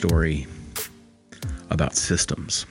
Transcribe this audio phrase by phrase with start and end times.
[0.00, 0.46] story
[1.68, 2.64] about systems.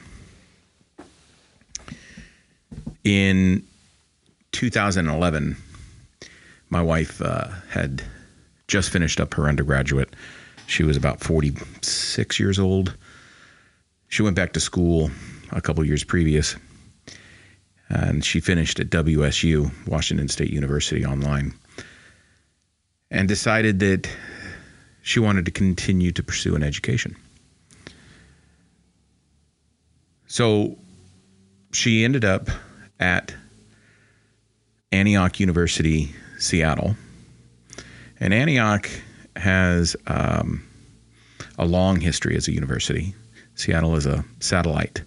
[3.03, 3.63] In
[4.51, 5.55] 2011,
[6.71, 8.01] my wife uh, had
[8.67, 10.15] just finished up her undergraduate.
[10.65, 12.95] She was about 46 years old.
[14.07, 15.11] She went back to school
[15.51, 16.55] a couple years previous,
[17.89, 21.54] and she finished at WSU, Washington State University, online,
[23.11, 24.09] and decided that
[25.10, 27.15] she wanted to continue to pursue an education.
[30.27, 30.77] So
[31.74, 32.48] she ended up
[32.99, 33.34] at
[34.91, 36.96] Antioch University, Seattle.
[38.20, 38.88] And Antioch
[39.35, 40.63] has um,
[41.57, 43.16] a long history as a university.
[43.55, 45.01] Seattle is a satellite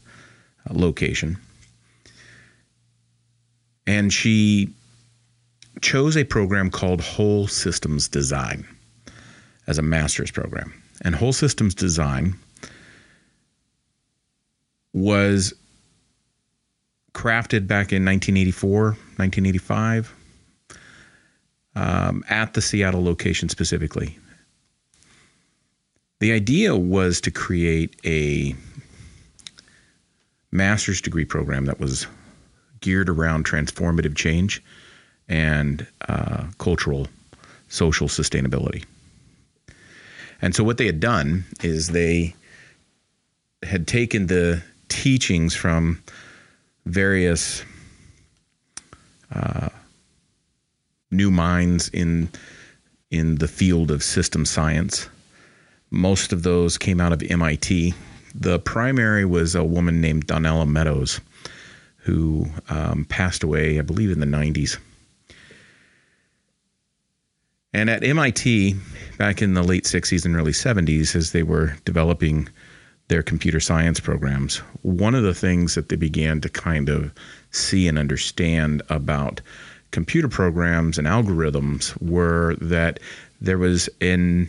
[0.69, 1.39] uh, location.
[3.87, 4.75] And she
[5.81, 8.67] chose a program called Whole Systems Design
[9.67, 10.73] as a master's program.
[11.03, 12.35] And Whole Systems Design
[14.93, 15.55] was
[17.15, 18.83] crafted back in 1984,
[19.17, 20.15] 1985,
[21.75, 24.19] um, at the Seattle location specifically.
[26.21, 28.55] The idea was to create a
[30.53, 32.07] master's degree program that was
[32.81, 34.63] geared around transformative change
[35.29, 37.09] and uh, cultural,
[37.69, 38.85] social sustainability.
[40.43, 42.35] And so, what they had done is they
[43.63, 46.03] had taken the teachings from
[46.85, 47.65] various
[49.33, 49.69] uh,
[51.11, 52.29] new minds in
[53.11, 55.09] in the field of system science.
[55.91, 57.95] Most of those came out of MIT.
[58.35, 61.21] The primary was a woman named Donella Meadows,
[61.99, 64.79] who um, passed away, I believe, in the 90s.
[67.75, 68.77] And at MIT,
[69.17, 72.49] back in the late 60s and early 70s, as they were developing
[73.09, 77.13] their computer science programs, one of the things that they began to kind of
[77.51, 79.41] see and understand about
[79.91, 82.99] computer programs and algorithms were that
[83.41, 84.49] there was in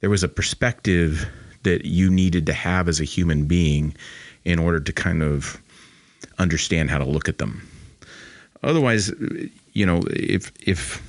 [0.00, 1.26] there was a perspective
[1.62, 3.94] that you needed to have as a human being
[4.44, 5.60] in order to kind of
[6.38, 7.66] understand how to look at them.
[8.62, 9.12] Otherwise,
[9.72, 11.02] you know, if if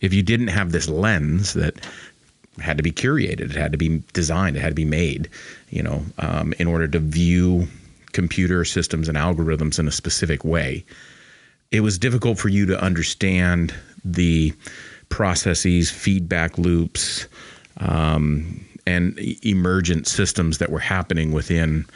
[0.00, 1.76] if you didn't have this lens that
[2.60, 5.28] had to be curated, it had to be designed, it had to be made,
[5.70, 7.66] you know, um, in order to view
[8.12, 10.84] computer systems and algorithms in a specific way.
[11.70, 14.52] It was difficult for you to understand the
[15.08, 17.26] processes, feedback loops,
[17.78, 21.86] um, and emergent systems that were happening within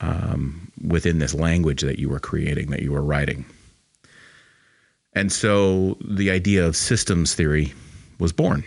[0.00, 3.44] um, within this language that you were creating, that you were writing.
[5.14, 7.74] And so the idea of systems theory
[8.18, 8.64] was born.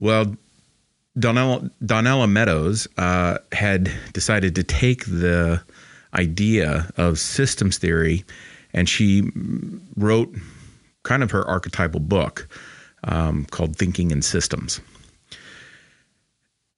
[0.00, 0.36] Well,
[1.18, 5.62] Donella, Donella Meadows uh, had decided to take the
[6.14, 8.24] idea of systems theory
[8.74, 9.30] and she
[9.96, 10.34] wrote
[11.02, 12.48] kind of her archetypal book
[13.04, 14.80] um, called Thinking in Systems.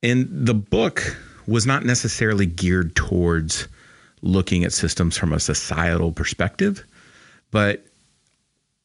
[0.02, 3.68] And the book was not necessarily geared towards
[4.22, 6.84] looking at systems from a societal perspective,
[7.54, 7.86] but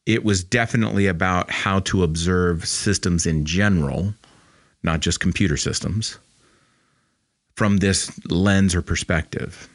[0.06, 4.14] it was definitely about how to observe systems in general
[4.82, 6.18] not just computer systems,
[7.54, 9.68] from this lens or perspective.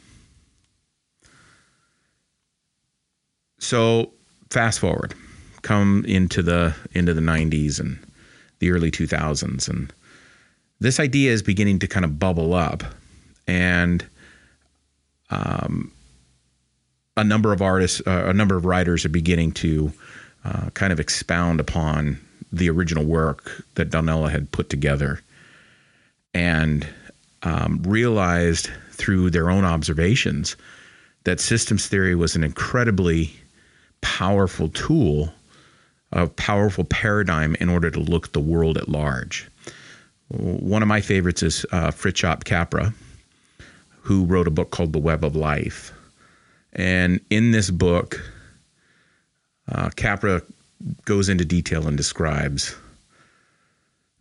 [3.60, 4.12] So
[4.50, 5.14] fast forward,
[5.62, 8.00] come into the into the 90s and
[8.60, 9.92] the early 2000s and
[10.80, 12.84] this idea is beginning to kind of bubble up
[13.48, 14.06] and
[15.30, 15.92] um,
[17.18, 19.92] a number of artists uh, a number of writers are beginning to
[20.44, 22.20] uh, kind of expound upon
[22.52, 25.22] the original work that Donella had put together
[26.34, 26.88] and
[27.44, 30.56] um, realized through their own observations
[31.24, 33.34] that systems theory was an incredibly
[34.02, 35.34] powerful tool,
[36.12, 39.50] a powerful paradigm in order to look at the world at large.
[40.30, 42.94] One of my favorites is uh, Fritjof Capra,
[44.02, 45.92] who wrote a book called The Web of Life.
[46.76, 48.22] And in this book,
[49.72, 50.42] uh, Capra
[51.06, 52.76] goes into detail and describes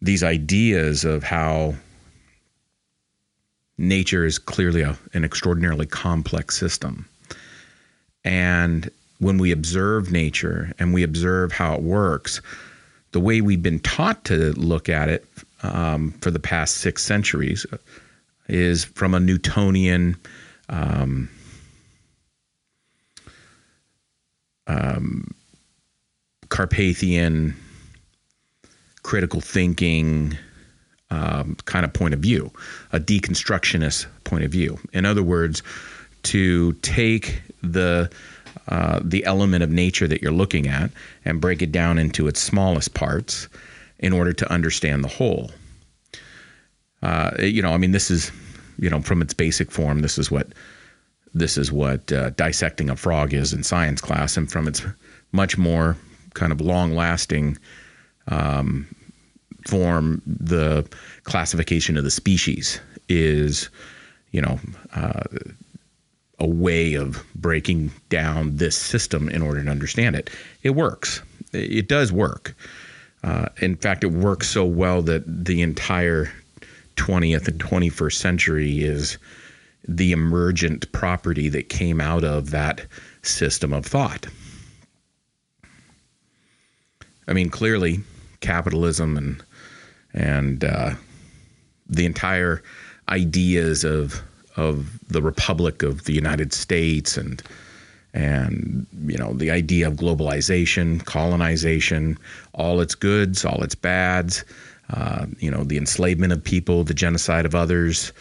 [0.01, 1.75] these ideas of how
[3.77, 7.09] nature is clearly a, an extraordinarily complex system.
[8.25, 12.41] And when we observe nature and we observe how it works,
[13.12, 15.27] the way we've been taught to look at it
[15.62, 17.67] um, for the past six centuries
[18.49, 20.17] is from a Newtonian.
[20.69, 21.29] Um,
[24.66, 25.34] um,
[26.49, 27.55] Cartesian
[29.02, 30.37] critical thinking
[31.11, 32.50] um, kind of point of view,
[32.93, 34.78] a deconstructionist point of view.
[34.93, 35.62] In other words,
[36.25, 38.11] to take the
[38.69, 40.90] uh, the element of nature that you're looking at
[41.25, 43.49] and break it down into its smallest parts
[43.99, 45.50] in order to understand the whole.
[47.02, 48.32] Uh, you know, I mean, this is,
[48.78, 50.49] you know, from its basic form, this is what
[51.34, 54.82] this is what uh, dissecting a frog is in science class, and from its
[55.32, 55.96] much more
[56.34, 57.58] kind of long-lasting
[58.28, 58.86] um,
[59.66, 60.86] form, the
[61.25, 63.69] classification of the species is,
[64.31, 64.58] you know,
[64.94, 65.22] uh,
[66.38, 70.31] a way of breaking down this system in order to understand it.
[70.62, 71.22] It works.
[71.52, 72.54] It does work.
[73.22, 76.31] Uh, in fact, it works so well that the entire
[76.96, 79.19] 20th and 21st century is
[79.86, 82.86] the emergent property that came out of that
[83.22, 84.26] system of thought.
[87.26, 88.00] I mean, clearly,
[88.40, 89.42] capitalism and
[90.12, 90.94] and uh,
[91.88, 92.62] the entire
[93.08, 94.22] ideas of
[94.56, 97.42] of the Republic of the United States and
[98.12, 102.19] and you know the idea of globalization, colonization,
[102.52, 104.44] all its goods, all its bads,
[104.90, 108.12] uh, you know the enslavement of people, the genocide of others,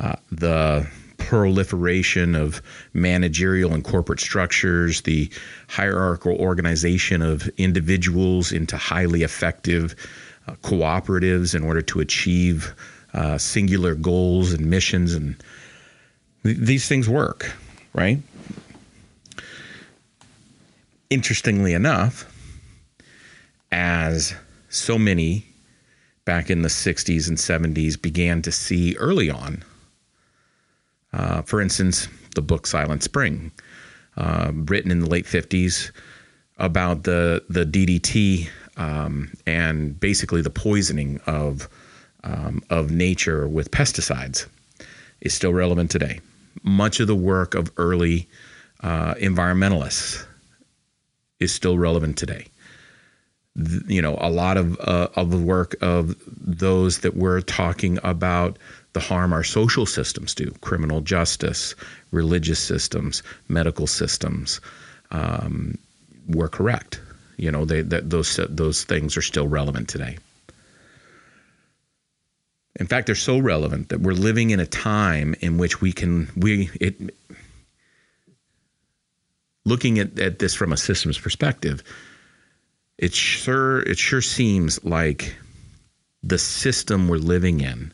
[0.00, 0.86] uh, the
[1.18, 2.62] proliferation of
[2.94, 5.30] managerial and corporate structures, the
[5.68, 9.94] hierarchical organization of individuals into highly effective
[10.46, 12.74] uh, cooperatives in order to achieve
[13.12, 15.36] uh, singular goals and missions and
[16.42, 17.52] these things work,
[17.92, 18.18] right?
[21.10, 22.32] Interestingly enough,
[23.72, 24.34] as
[24.68, 25.44] so many
[26.24, 29.64] back in the 60s and 70s began to see early on,
[31.12, 33.52] uh, for instance, the book Silent Spring,
[34.16, 35.90] uh, written in the late 50s
[36.58, 41.68] about the, the DDT um, and basically the poisoning of,
[42.24, 44.46] um, of nature with pesticides,
[45.20, 46.20] is still relevant today
[46.62, 48.28] much of the work of early
[48.80, 50.24] uh, environmentalists
[51.40, 52.46] is still relevant today.
[53.86, 58.58] you know, a lot of uh, of the work of those that we're talking about
[58.98, 61.76] the harm our social systems do, criminal justice,
[62.10, 64.60] religious systems, medical systems,
[65.12, 65.78] um,
[66.26, 67.00] were correct.
[67.36, 70.18] You know, they, that those those things are still relevant today.
[72.80, 76.28] In fact, they're so relevant that we're living in a time in which we can
[76.36, 76.96] we it
[79.64, 81.84] looking at, at this from a systems perspective,
[82.98, 85.36] it sure it sure seems like
[86.24, 87.92] the system we're living in,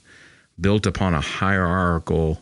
[0.60, 2.40] built upon a hierarchical,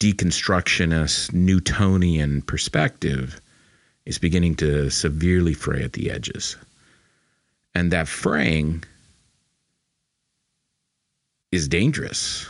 [0.00, 3.40] deconstructionist, Newtonian perspective,
[4.04, 6.56] is beginning to severely fray at the edges.
[7.74, 8.84] And that fraying
[11.52, 12.46] is dangerous.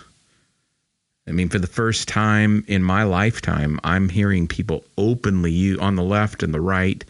[1.28, 6.02] I mean, for the first time in my lifetime, I'm hearing people openly on the
[6.02, 7.04] left and the right,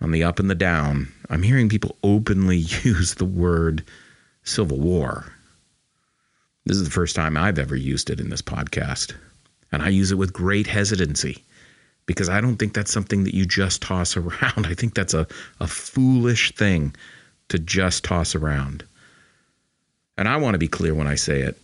[0.00, 3.84] on the up and the down, I'm hearing people openly use the word
[4.44, 5.33] civil war.
[6.64, 9.14] This is the first time I've ever used it in this podcast.
[9.70, 11.44] And I use it with great hesitancy
[12.06, 14.66] because I don't think that's something that you just toss around.
[14.66, 15.26] I think that's a,
[15.60, 16.94] a foolish thing
[17.48, 18.84] to just toss around.
[20.16, 21.58] And I want to be clear when I say it.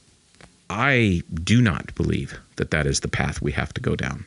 [0.69, 4.27] I do not believe that that is the path we have to go down.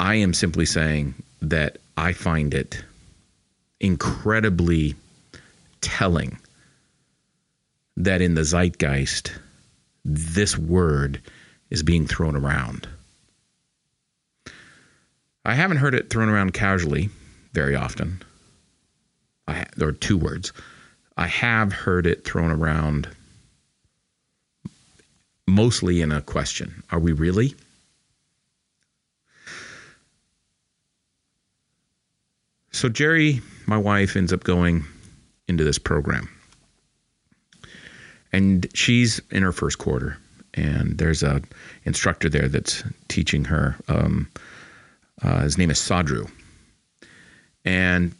[0.00, 2.82] I am simply saying that I find it
[3.80, 4.94] incredibly
[5.80, 6.38] telling
[7.96, 9.32] that in the zeitgeist,
[10.04, 11.20] this word
[11.70, 12.88] is being thrown around.
[15.44, 17.10] I haven't heard it thrown around casually
[17.52, 18.22] very often.
[19.48, 20.52] I, there are two words.
[21.16, 23.08] I have heard it thrown around
[25.46, 27.54] mostly in a question Are we really?
[32.74, 34.84] So, Gerry, my wife, ends up going
[35.46, 36.28] into this program.
[38.32, 40.16] And she's in her first quarter,
[40.54, 41.42] and there's a
[41.84, 43.76] instructor there that's teaching her.
[43.88, 44.28] Um,
[45.22, 46.30] uh, his name is Sadru,
[47.64, 48.14] and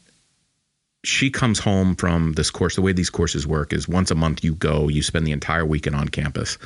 [1.04, 2.76] she comes home from this course.
[2.76, 5.64] The way these courses work is once a month you go, you spend the entire
[5.64, 6.58] weekend on campus.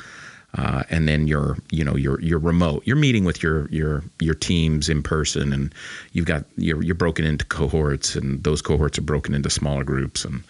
[0.57, 2.81] Uh, and then you're you know you're you're remote.
[2.85, 5.73] You're meeting with your your your teams in person, and
[6.13, 10.23] you've got you're you're broken into cohorts, and those cohorts are broken into smaller groups,
[10.23, 10.43] and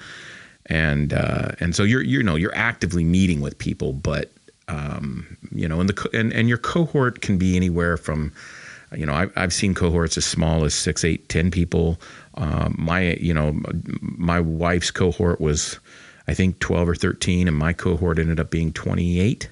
[0.67, 4.31] and uh, and so you're you know you're actively meeting with people, but
[4.67, 8.31] um, you know, and the and and your cohort can be anywhere from
[8.95, 11.99] you know I've, I've seen cohorts as small as six eight ten people
[12.35, 13.59] um, my you know
[14.01, 15.77] my wife's cohort was
[16.29, 19.49] i think 12 or 13 and my cohort ended up being 28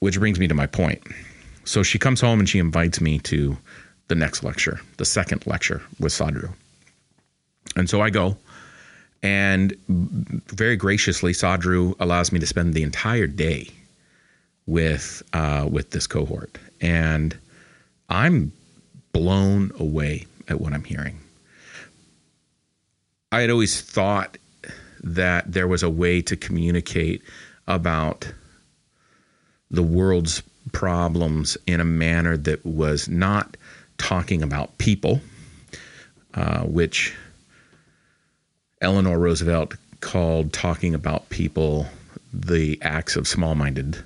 [0.00, 1.02] which brings me to my point.
[1.64, 3.56] So she comes home and she invites me to
[4.08, 6.50] the next lecture, the second lecture with Sadhru.
[7.76, 8.36] And so I go,
[9.22, 13.68] and very graciously, Sadhru allows me to spend the entire day
[14.66, 17.36] with uh, with this cohort, and
[18.08, 18.52] I'm
[19.12, 21.18] blown away at what I'm hearing.
[23.32, 24.38] I had always thought
[25.02, 27.22] that there was a way to communicate
[27.66, 28.32] about
[29.70, 33.56] the world's problems in a manner that was not
[33.98, 35.20] talking about people,
[36.34, 37.14] uh, which
[38.80, 41.86] Eleanor Roosevelt called talking about people
[42.32, 44.02] the acts of small minded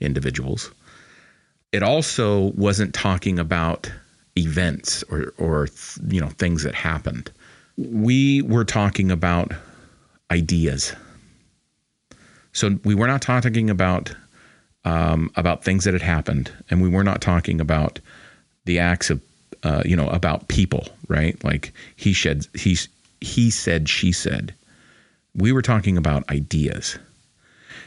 [0.00, 0.70] individuals.
[1.72, 3.90] It also wasn't talking about
[4.36, 5.68] events or, or
[6.08, 7.30] you know things that happened.
[7.76, 9.52] We were talking about
[10.30, 10.94] ideas.
[12.52, 14.14] So we were not talking about
[14.84, 18.00] um, about things that had happened, and we were not talking about
[18.64, 19.20] the acts of,
[19.62, 21.42] uh, you know, about people, right?
[21.44, 22.76] Like he said, he
[23.20, 24.54] he said, she said.
[25.34, 26.98] We were talking about ideas,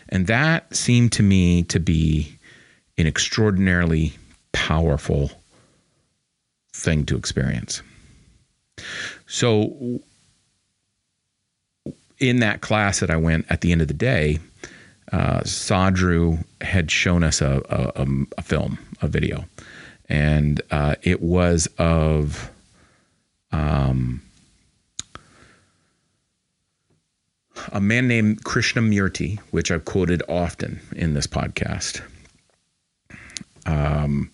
[0.09, 2.37] and that seemed to me to be
[2.97, 4.13] an extraordinarily
[4.51, 5.31] powerful
[6.73, 7.81] thing to experience.
[9.27, 10.01] So,
[12.19, 14.39] in that class that I went at the end of the day,
[15.11, 18.05] uh, Sadhru had shown us a, a,
[18.37, 19.45] a film, a video,
[20.07, 22.49] and uh, it was of
[23.51, 24.21] um,
[27.71, 32.01] a man named Krishnamurti, which I've quoted often in this podcast.
[33.65, 34.31] Um,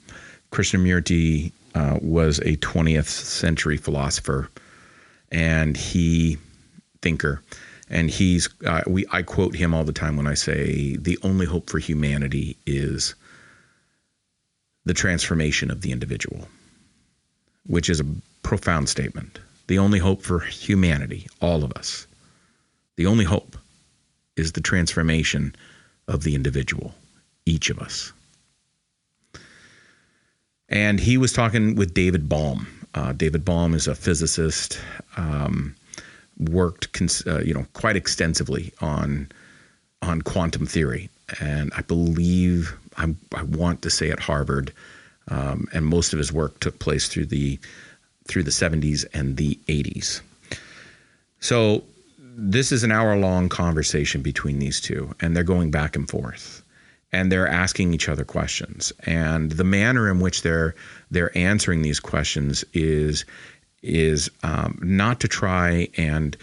[0.52, 4.50] Krishnamurti uh, was a 20th century philosopher
[5.32, 6.38] and he
[7.02, 7.42] thinker
[7.90, 11.46] and he's uh, we I quote him all the time when I say the only
[11.46, 13.16] hope for humanity is
[14.86, 16.48] the transformation of the individual,
[17.66, 18.06] which is a
[18.44, 19.40] profound statement.
[19.68, 22.08] The only hope for humanity, all of us,
[22.98, 23.58] the only hope
[24.36, 25.56] is the transformation
[26.08, 26.94] of the individual,
[27.46, 28.12] each of us.
[30.70, 32.68] And he was talking with David Bohm.
[32.94, 34.80] Uh, David Bohm is a physicist.
[35.16, 35.76] Um,
[36.40, 39.30] worked, uh, you know, quite extensively on
[40.04, 44.72] on quantum theory, and I believe I'm, i want to say at Harvard,
[45.30, 47.60] um, and most of his work took place through the
[48.28, 50.20] through the 70s and the 80s.
[51.40, 51.84] So
[52.40, 56.64] this is an hour long conversation between these two, and they're going back and forth,
[57.12, 60.76] and they're asking each other questions, and the manner in which they're
[61.10, 63.26] they're answering these questions is
[63.82, 66.38] is um, not to try and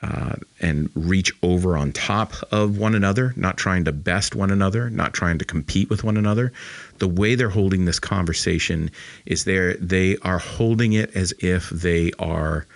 [0.00, 4.88] uh, and reach over on top of one another, not trying to best one another,
[4.88, 6.52] not trying to compete with one another.
[6.98, 8.90] The way they're holding this conversation
[9.26, 12.66] is they they are holding it as if they are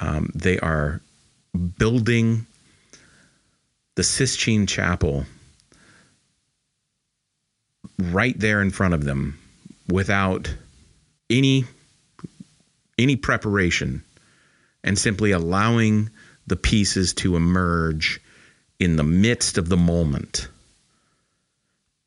[0.00, 1.00] um, they are
[1.78, 2.46] building
[3.94, 5.26] the Sistine Chapel
[7.98, 9.38] right there in front of them
[9.88, 10.54] without
[11.30, 11.64] any
[12.98, 14.02] any preparation
[14.84, 16.10] and simply allowing
[16.46, 18.20] the pieces to emerge
[18.78, 20.48] in the midst of the moment.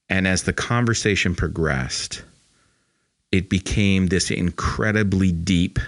[0.10, 2.24] And as the conversation progressed,
[3.32, 5.80] it became this incredibly deep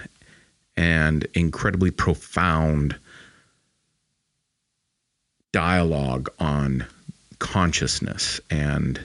[0.76, 2.96] and incredibly profound
[5.52, 6.86] dialogue on
[7.38, 9.00] consciousness and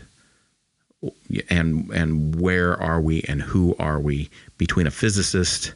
[1.50, 5.74] and and where are we and who are we between a physicist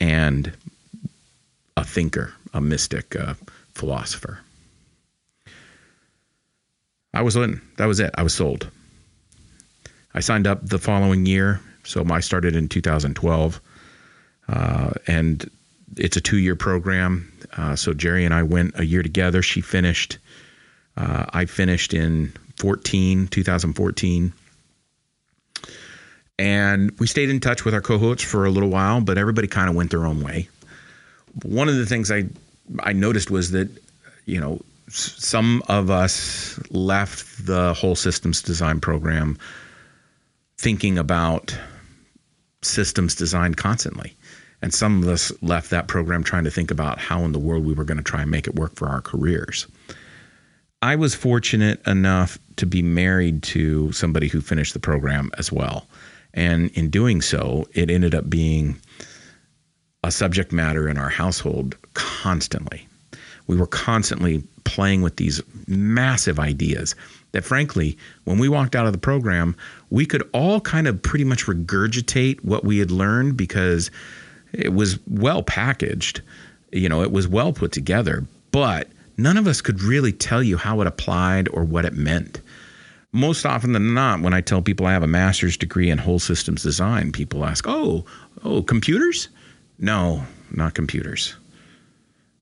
[0.00, 0.52] and
[1.76, 3.36] a thinker, a mystic, a
[3.72, 4.40] philosopher.
[7.12, 7.60] I was in.
[7.76, 8.10] That was it.
[8.14, 8.68] I was sold.
[10.14, 11.60] I signed up the following year.
[11.84, 13.60] So I started in 2012.
[14.48, 15.50] Uh, and
[15.96, 17.32] it's a two year program.
[17.56, 19.42] Uh, so Gerry and I went a year together.
[19.42, 20.18] She finished.
[20.96, 24.32] Uh, I finished in 14, 2014
[26.38, 29.68] and we stayed in touch with our cohorts for a little while, but everybody kind
[29.68, 30.48] of went their own way.
[31.42, 32.24] One of the things I
[32.80, 33.68] I noticed was that
[34.26, 39.38] you know some of us left the whole systems design program
[40.58, 41.56] thinking about
[42.62, 44.14] systems design constantly.
[44.64, 47.66] And some of us left that program trying to think about how in the world
[47.66, 49.66] we were going to try and make it work for our careers.
[50.80, 55.86] I was fortunate enough to be married to somebody who finished the program as well.
[56.32, 58.76] And in doing so, it ended up being
[60.02, 62.88] a subject matter in our household constantly.
[63.46, 66.94] We were constantly playing with these massive ideas
[67.32, 69.56] that, frankly, when we walked out of the program,
[69.90, 73.90] we could all kind of pretty much regurgitate what we had learned because
[74.58, 76.22] it was well packaged.
[76.72, 80.56] You know, it was well put together, but none of us could really tell you
[80.56, 82.40] how it applied or what it meant.
[83.12, 86.18] Most often than not, when I tell people I have a master's degree in whole
[86.18, 88.04] systems design, people ask, "Oh,
[88.42, 89.28] oh, computers?"
[89.78, 91.36] No, not computers.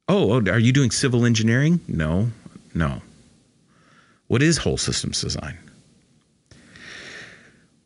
[0.09, 1.81] Oh, oh, are you doing civil engineering?
[1.89, 2.31] No,
[2.75, 3.03] no.
[4.29, 5.59] What is whole systems design?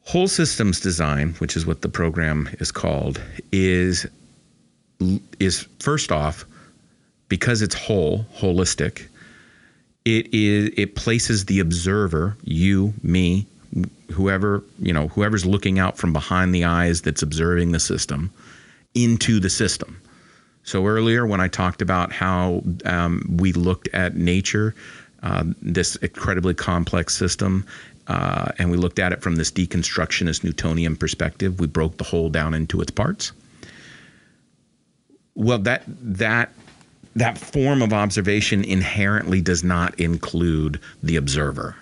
[0.07, 3.21] Whole systems design, which is what the program is called,
[3.51, 4.07] is
[5.41, 6.45] is first off
[7.29, 9.09] because it's whole, holistic.
[10.05, 13.47] It is it places the observer, you, me,
[14.13, 18.31] whoever, you know, whoever's looking out from behind the eyes that's observing the system
[18.95, 20.01] into the system.
[20.63, 24.73] So earlier, when I talked about how um, we looked at nature,
[25.25, 27.67] uh, this incredibly complex system,
[28.09, 31.61] uh, and we looked at it from this deconstructionist Newtonian perspective.
[31.61, 33.33] We broke the whole down into its parts.
[35.35, 36.53] Well, that that
[37.15, 41.75] that form of observation inherently does not include the observer,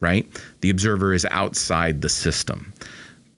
[0.00, 0.26] right?
[0.60, 2.72] The observer is outside the system,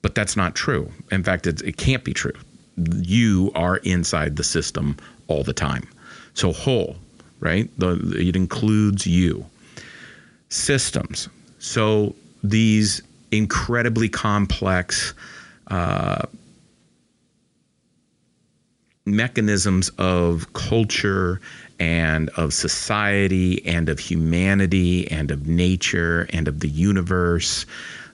[0.01, 0.91] but that's not true.
[1.11, 2.33] In fact, it can't be true.
[2.75, 5.87] You are inside the system all the time.
[6.33, 6.97] So whole,
[7.39, 7.69] right?
[7.79, 9.45] The, it includes you.
[10.49, 11.29] Systems.
[11.59, 12.15] So
[12.49, 15.13] these incredibly complex
[15.67, 16.23] uh,
[19.05, 21.39] mechanisms of culture
[21.79, 27.65] and of society and of humanity and of nature and of the universe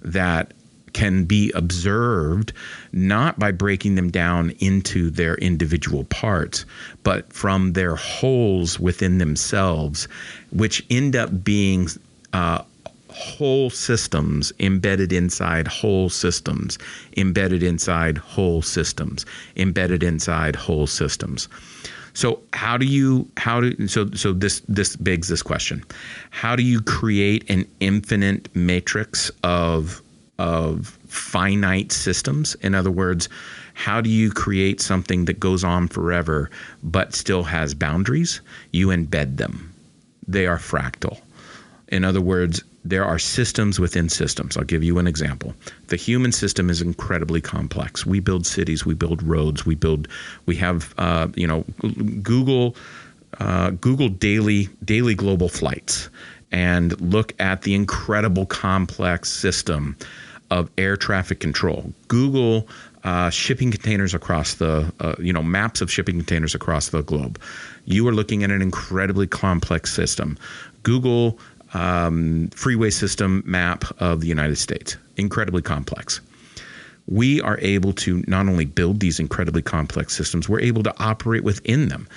[0.01, 0.53] that
[0.93, 2.53] can be observed
[2.91, 6.65] not by breaking them down into their individual parts,
[7.01, 10.07] but from their wholes within themselves,
[10.51, 11.87] which end up being
[12.33, 12.61] uh,
[13.13, 16.77] whole systems embedded inside whole systems,
[17.17, 21.47] embedded inside whole systems, embedded inside whole systems.
[22.13, 25.83] So how do you how do so so this this begs this question.
[26.29, 30.01] How do you create an infinite matrix of
[30.37, 32.55] of finite systems?
[32.61, 33.29] In other words,
[33.73, 36.49] how do you create something that goes on forever
[36.83, 38.41] but still has boundaries?
[38.71, 39.73] You embed them.
[40.27, 41.19] They are fractal.
[41.89, 44.57] In other words, there are systems within systems.
[44.57, 45.53] I'll give you an example.
[45.87, 48.05] The human system is incredibly complex.
[48.05, 50.07] We build cities, we build roads, we build,
[50.45, 51.63] we have, uh, you know,
[52.21, 52.75] Google,
[53.39, 56.09] uh, Google daily daily global flights,
[56.51, 59.95] and look at the incredible complex system
[60.51, 61.91] of air traffic control.
[62.09, 62.67] Google
[63.03, 67.39] uh, shipping containers across the, uh, you know, maps of shipping containers across the globe.
[67.85, 70.37] You are looking at an incredibly complex system.
[70.83, 71.39] Google
[71.73, 74.97] um, freeway system map of the United States.
[75.17, 76.21] Incredibly complex.
[77.07, 81.43] We are able to not only build these incredibly complex systems, we're able to operate
[81.43, 82.07] within them.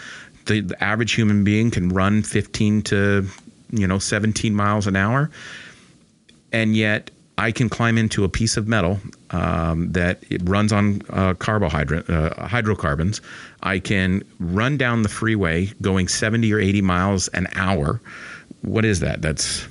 [0.46, 3.26] The, the average human being can run 15 to
[3.70, 5.30] you know 17 miles an hour,
[6.52, 8.98] and yet I can climb into a piece of metal
[9.30, 13.20] um, that runs on uh, carbohydrate uh, hydrocarbons.
[13.62, 18.00] I can run down the freeway going 70 or 80 miles an hour
[18.66, 19.22] what is that?
[19.22, 19.66] That's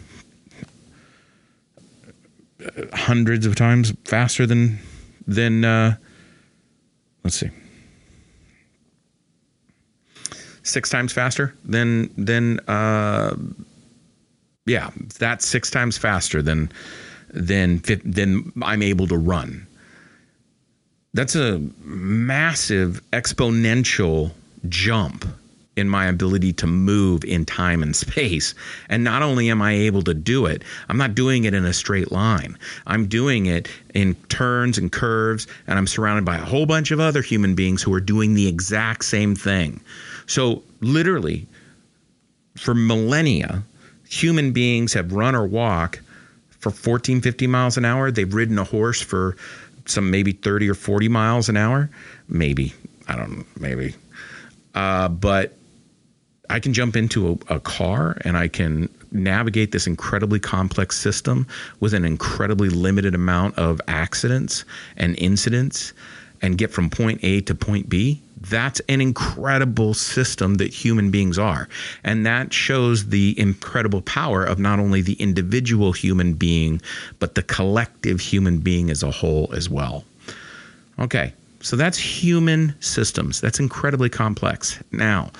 [2.94, 4.80] hundreds of times faster than
[5.28, 5.96] than uh,
[7.24, 7.50] let's see.
[10.64, 13.36] Six times faster than than uh,
[14.66, 16.72] yeah that's six times faster than
[17.32, 19.68] than than I'm able to run.
[21.14, 24.32] That's a massive exponential
[24.68, 25.26] jump
[25.76, 28.56] in my ability to move in time and space.
[28.90, 31.74] And not only am I able to do it, I'm not doing it in a
[31.74, 32.58] straight line.
[32.88, 37.00] I'm doing it in turns and curves, and I'm surrounded by a whole bunch of
[37.00, 39.82] other human beings who are doing the exact same thing.
[40.28, 41.46] So, literally,
[42.58, 43.64] for millennia,
[44.08, 46.02] human beings have run or walked
[46.60, 48.12] for 14, 50 miles an hour.
[48.12, 49.36] They've ridden a horse for
[49.86, 51.90] some maybe 30 or 40 miles an hour.
[52.28, 52.74] Maybe.
[53.08, 53.46] I don't know.
[53.60, 53.94] Maybe.
[54.74, 55.56] Uh, but
[56.50, 61.48] I can jump into a, a, car and I can navigate this incredibly complex system
[61.80, 64.66] with an incredibly limited amount of accidents
[64.98, 65.94] and incidents
[66.42, 68.22] and get from point A to point B.
[68.42, 71.68] That's an incredible system that human beings are.
[72.04, 76.82] And that shows the incredible power of not only the individual human being,
[77.18, 80.04] but the collective human being as a whole as well.
[81.00, 83.42] Okay, so that's human systems.
[83.42, 84.82] That's incredibly complex.
[84.92, 85.32] Now,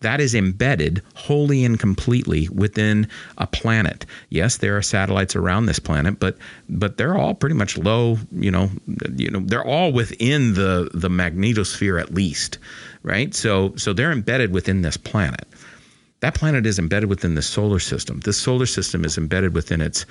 [0.00, 3.06] that is embedded wholly and completely within
[3.38, 4.06] a planet.
[4.30, 6.36] Yes, there are satellites around this planet, but
[6.68, 8.18] but they're all pretty much low.
[8.32, 8.70] You know,
[9.14, 12.58] you know, they're all within the the magnetosphere at least,
[13.02, 13.34] right?
[13.34, 15.46] So so they're embedded within this planet.
[16.20, 18.20] That planet is embedded within the solar system.
[18.20, 20.04] This solar system is embedded within its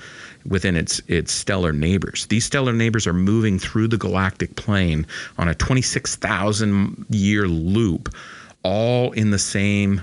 [0.44, 2.26] within its its stellar neighbors.
[2.26, 5.06] These stellar neighbors are moving through the galactic plane
[5.38, 8.12] on a 26,000 year loop
[8.62, 10.02] all in the same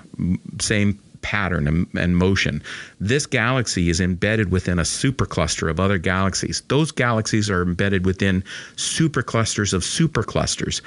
[0.59, 2.61] same pattern and, and, motion.
[2.99, 6.61] This galaxy is embedded within a supercluster of other galaxies.
[6.67, 8.43] Those galaxies are embedded within
[8.75, 10.81] superclusters of superclusters.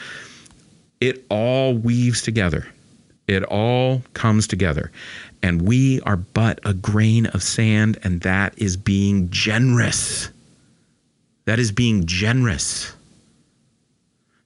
[1.00, 2.66] It all weaves together.
[3.26, 4.90] It all comes together.
[5.42, 10.30] And we are but a grain of sand, and that is being generous.
[11.44, 12.92] That is being generous.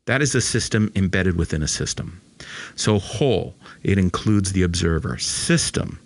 [0.07, 2.21] That is a system embedded within a system.
[2.77, 5.19] So, whole, it includes the observer.
[5.19, 5.99] System,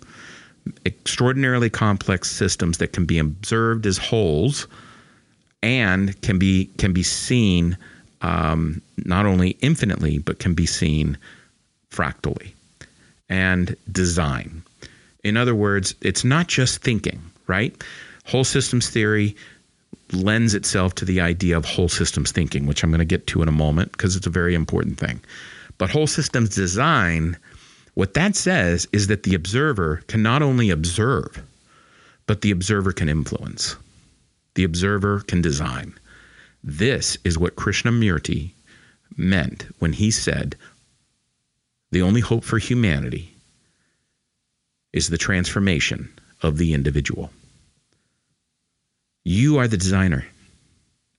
[0.85, 4.67] extraordinarily complex systems that can be observed as wholes
[5.61, 7.77] and can be can be seen
[8.21, 11.17] um, not only infinitely but can be seen
[11.89, 12.53] fractally
[13.29, 14.63] and design.
[15.23, 17.75] In other words, it's not just thinking, right?
[18.25, 19.35] Whole systems theory
[20.13, 23.41] lends itself to the idea of whole systems thinking, which I'm going to get to
[23.41, 25.19] in a moment because it's a very important thing.
[25.79, 27.37] But whole systems design,
[27.95, 31.41] what that says is that the observer can not only observe,
[32.27, 33.75] but the observer can influence.
[34.53, 35.93] The observer can design.
[36.63, 38.51] This is what Krishnamurti
[39.17, 40.55] meant when he said,
[41.91, 43.33] the only hope for humanity
[44.93, 46.09] is the transformation
[46.41, 47.31] of the individual.
[49.23, 50.25] You are the designer.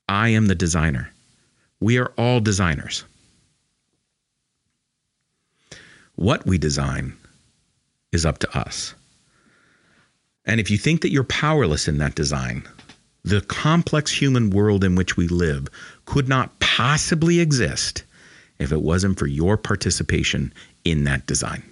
[0.09, 1.11] I am the designer.
[1.81, 3.05] We are all designers.
[6.21, 7.17] What we design
[8.13, 8.93] is up to us.
[10.45, 12.69] And if you think that you're powerless in that design,
[13.25, 15.69] the complex human world in which we live
[16.05, 18.05] could not possibly exist
[18.59, 20.53] if it wasn't for your participation
[20.85, 21.63] in that design.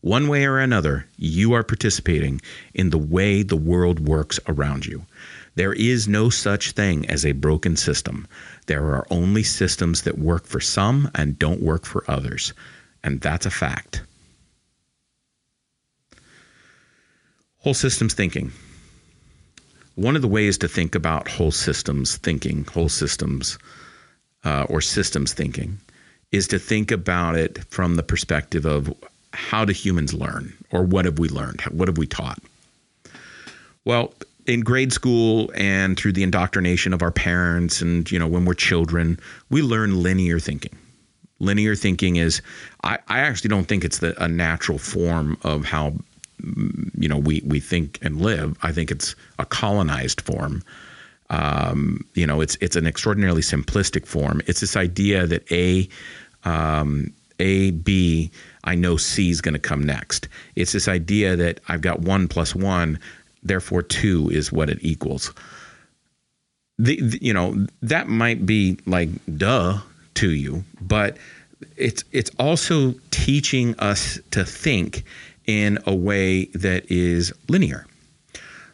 [0.00, 2.40] One way or another, you are participating
[2.74, 5.06] in the way the world works around you.
[5.54, 8.26] There is no such thing as a broken system.
[8.66, 12.52] There are only systems that work for some and don't work for others.
[13.08, 14.02] And that's a fact.
[17.60, 18.52] Whole systems thinking.
[19.94, 23.56] One of the ways to think about whole systems thinking, whole systems,
[24.44, 25.78] uh, or systems thinking,
[26.32, 28.92] is to think about it from the perspective of
[29.32, 31.62] how do humans learn, or what have we learned?
[31.62, 32.42] What have we taught?
[33.86, 34.12] Well,
[34.44, 38.52] in grade school and through the indoctrination of our parents, and you know, when we're
[38.52, 39.18] children,
[39.48, 40.76] we learn linear thinking
[41.40, 42.42] linear thinking is
[42.84, 45.94] I, I actually don't think it's the, a natural form of how
[46.96, 48.56] you know we we think and live.
[48.62, 50.62] I think it's a colonized form.
[51.30, 54.40] Um, you know it's it's an extraordinarily simplistic form.
[54.46, 55.88] It's this idea that a
[56.44, 58.30] um, a b
[58.64, 60.28] i know c is going to come next.
[60.56, 62.98] It's this idea that i've got one plus one
[63.42, 65.32] therefore two is what it equals.
[66.78, 69.80] The, the you know that might be like duh
[70.18, 71.16] to you, but
[71.76, 75.04] it's it's also teaching us to think
[75.46, 77.86] in a way that is linear.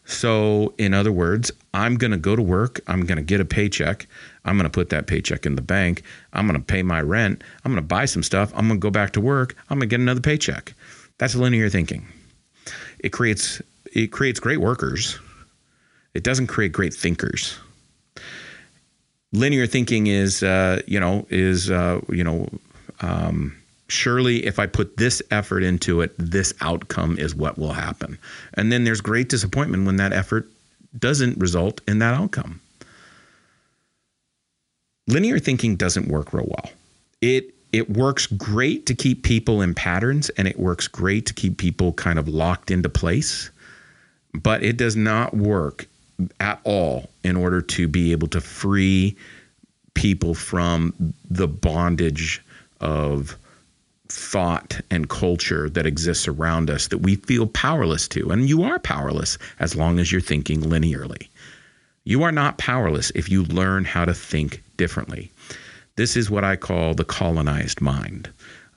[0.07, 3.45] So, in other words, I'm going to go to work, I'm going to get a
[3.45, 4.07] paycheck,
[4.45, 6.03] I'm going to put that paycheck in the bank,
[6.33, 8.85] I'm going to pay my rent, I'm going to buy some stuff, I'm going to
[8.85, 10.75] go back to work, I'm going to get another paycheck.
[11.19, 12.07] That's linear thinking.
[12.99, 15.19] It creates it creates great workers.
[16.15, 17.59] It doesn't create great thinkers
[19.35, 22.49] linear thinking is uh, you know is uh, you know
[23.01, 23.57] um,
[23.89, 28.19] surely if I put this effort into it, this outcome is what will happen.
[28.55, 30.49] And then there's great disappointment when that effort
[30.99, 32.61] doesn't result in that outcome.
[35.07, 36.71] Linear thinking doesn't work real well.
[37.21, 41.59] It it works great to keep people in patterns and it works great to keep
[41.59, 43.51] people kind of locked into place,
[44.33, 45.87] but it does not work
[46.41, 49.17] at all in order to be able to free
[49.95, 52.43] people from the bondage
[52.81, 53.37] of
[54.09, 58.31] thought and culture that exists around us that we feel powerless to.
[58.31, 61.29] And you are powerless as long as you're thinking linearly.
[62.05, 65.33] You are not powerless if you learn how to think differently.
[65.97, 68.29] This is what I call the colonized mind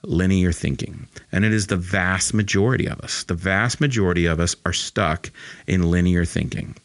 [0.02, 1.06] linear thinking.
[1.32, 3.24] And it is the vast majority of us.
[3.24, 5.30] The vast majority of us are stuck
[5.66, 6.76] in linear thinking.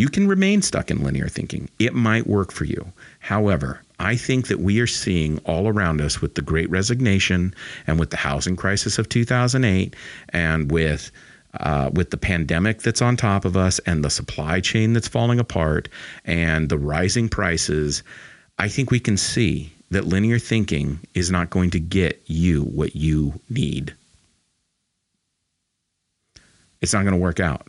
[0.00, 2.90] You can remain stuck in linear thinking, it might work for you.
[3.18, 7.54] However, I think that we are seeing all around us with the great resignation
[7.86, 9.94] and with the housing crisis of 2008
[10.30, 11.10] and with
[11.52, 15.38] uh, with the pandemic that's on top of us and the supply chain that's falling
[15.38, 15.86] apart
[16.24, 18.02] and the rising prices,
[18.58, 22.96] I think we can see that linear thinking is not going to get you what
[22.96, 23.94] you need.
[26.80, 27.66] It's not going to work out.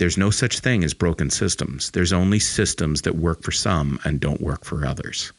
[0.00, 1.90] There's no such thing as broken systems.
[1.90, 5.30] There's only systems that work for some and don't work for others.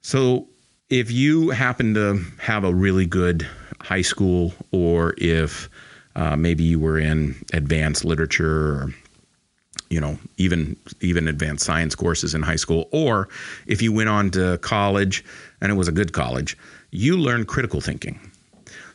[0.00, 0.48] So,
[0.88, 3.46] if you happen to have a really good
[3.82, 5.68] high school, or if
[6.16, 8.94] uh, maybe you were in advanced literature or
[9.90, 13.28] you know even even advanced science courses in high school or
[13.66, 15.22] if you went on to college
[15.60, 16.56] and it was a good college
[16.90, 18.18] you learn critical thinking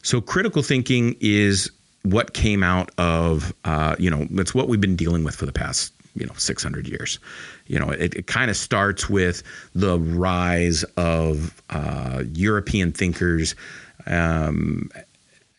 [0.02, 1.70] so critical thinking is
[2.04, 5.52] what came out of uh, you know it's what we've been dealing with for the
[5.52, 7.20] past you know 600 years.
[7.68, 9.44] You know it, it kind of starts with
[9.76, 13.56] the rise of uh, european thinkers
[14.06, 14.90] um,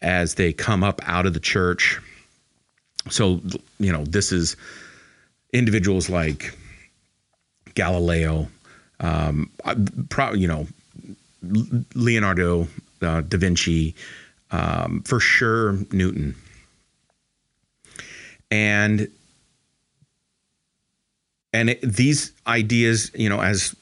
[0.02, 2.00] as they come up out of the church.
[3.08, 3.40] So
[3.78, 4.56] you know this is
[5.52, 6.54] individuals like
[7.74, 8.48] Galileo,
[9.00, 9.50] um,
[10.34, 10.66] you know,
[11.94, 12.68] Leonardo
[13.02, 13.94] uh, da Vinci,
[14.50, 16.34] um, for sure Newton,
[18.50, 19.08] and
[21.52, 23.74] and it, these ideas, you know, as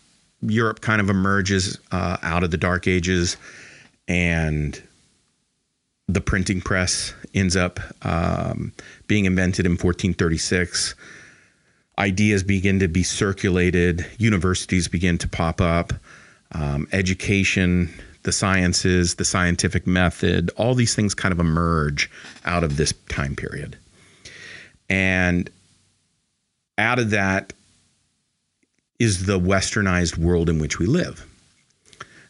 [0.43, 3.37] Europe kind of emerges uh, out of the Dark Ages,
[4.07, 4.83] and
[6.07, 8.73] the printing press ends up um,
[9.07, 10.95] being invented in 1436
[11.99, 15.93] ideas begin to be circulated, universities begin to pop up,
[16.53, 22.11] um, education, the sciences, the scientific method, all these things kind of emerge
[22.45, 23.77] out of this time period.
[24.89, 25.51] And
[26.77, 27.53] out of that
[28.99, 31.25] is the westernized world in which we live.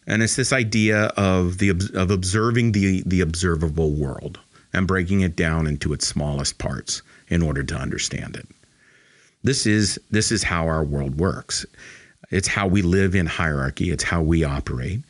[0.07, 4.38] And it's this idea of the of observing the the observable world
[4.72, 8.46] and breaking it down into its smallest parts in order to understand it.
[9.42, 11.66] This is this is how our world works.
[12.31, 13.90] It's how we live in hierarchy.
[13.90, 15.01] It's how we operate.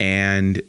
[0.00, 0.62] And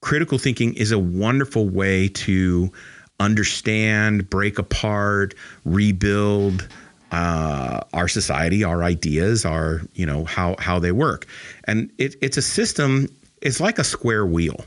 [0.00, 2.72] critical thinking is a wonderful way to
[3.18, 6.68] understand, break apart, rebuild
[7.12, 11.26] uh, our society, our ideas, our you know how how they work.
[11.64, 13.08] And it, it's a system.
[13.42, 14.64] It's like a square wheel.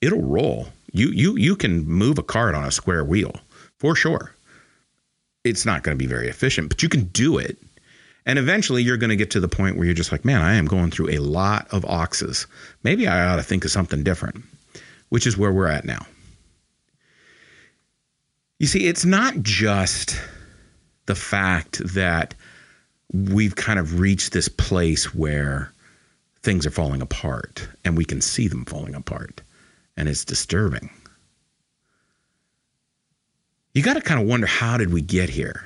[0.00, 0.68] It'll roll.
[0.92, 3.32] You you you can move a cart on a square wheel
[3.78, 4.34] for sure
[5.44, 7.58] it's not going to be very efficient, but you can do it.
[8.24, 10.54] And eventually you're going to get to the point where you're just like, man, I
[10.54, 12.46] am going through a lot of oxes.
[12.82, 14.44] Maybe I ought to think of something different,
[15.08, 16.06] which is where we're at now.
[18.58, 20.20] You see, it's not just
[21.06, 22.34] the fact that
[23.12, 25.72] we've kind of reached this place where
[26.42, 29.42] things are falling apart and we can see them falling apart,
[29.96, 30.90] and it's disturbing
[33.74, 35.64] you got to kind of wonder how did we get here?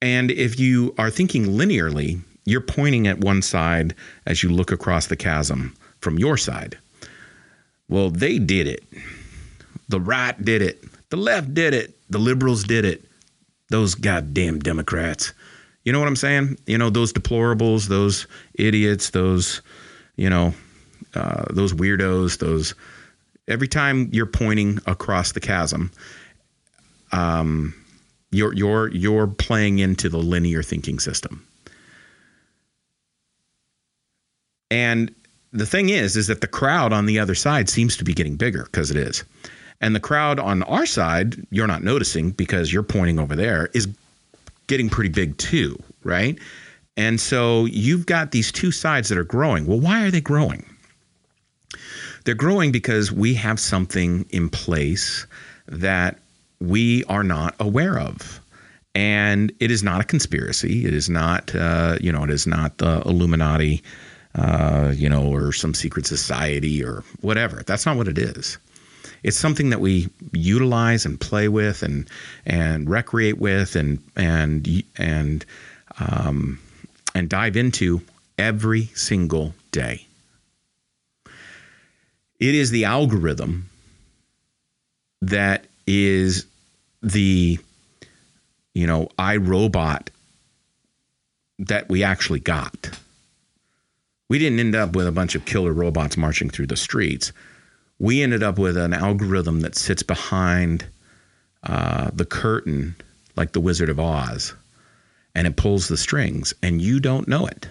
[0.00, 3.94] And if you are thinking linearly, you're pointing at one side
[4.26, 6.78] as you look across the chasm from your side.
[7.88, 8.84] Well, they did it.
[9.88, 10.84] The right did it.
[11.10, 11.96] The left did it.
[12.10, 13.04] The liberals did it.
[13.70, 15.32] Those goddamn Democrats.
[15.84, 16.58] You know what I'm saying?
[16.66, 19.62] You know, those deplorables, those idiots, those,
[20.16, 20.54] you know,
[21.14, 22.74] uh, those weirdos, those.
[23.46, 25.90] Every time you're pointing across the chasm,
[27.12, 27.74] um,
[28.30, 31.44] you're you're you're playing into the linear thinking system.
[34.70, 35.14] And
[35.52, 38.36] the thing is, is that the crowd on the other side seems to be getting
[38.36, 39.24] bigger because it is.
[39.80, 43.88] And the crowd on our side, you're not noticing because you're pointing over there, is
[44.66, 46.38] getting pretty big too, right?
[46.96, 49.66] And so you've got these two sides that are growing.
[49.66, 50.66] Well, why are they growing?
[52.24, 55.26] They're growing because we have something in place
[55.68, 56.18] that
[56.60, 58.40] we are not aware of.
[58.94, 60.84] And it is not a conspiracy.
[60.86, 63.82] It is not, uh, you know, it is not the Illuminati,
[64.34, 67.62] uh, you know, or some secret society or whatever.
[67.64, 68.58] That's not what it is.
[69.22, 72.08] It's something that we utilize and play with and
[72.46, 75.44] and recreate with and and and
[75.98, 76.58] um,
[77.14, 78.00] and dive into
[78.38, 80.06] every single day.
[82.38, 83.68] It is the algorithm
[85.20, 86.46] that is
[87.02, 87.58] the
[88.74, 90.08] you know iRobot
[91.58, 92.90] that we actually got.
[94.28, 97.32] We didn't end up with a bunch of killer robots marching through the streets.
[97.98, 100.84] We ended up with an algorithm that sits behind
[101.64, 102.94] uh, the curtain,
[103.36, 104.54] like the Wizard of Oz,
[105.34, 107.68] and it pulls the strings, and you don't know it.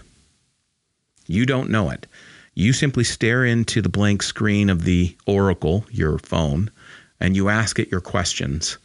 [1.27, 2.07] You don't know it.
[2.55, 6.71] You simply stare into the blank screen of the Oracle, your phone,
[7.19, 8.77] and you ask it your questions,